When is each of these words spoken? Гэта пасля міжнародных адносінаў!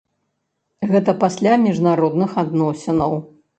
Гэта 0.91 1.15
пасля 1.25 1.53
міжнародных 1.67 2.35
адносінаў! 2.45 3.11